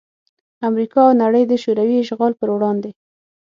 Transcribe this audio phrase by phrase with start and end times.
[0.67, 2.89] امریکا او نړۍ دشوروي اشغال پر وړاندې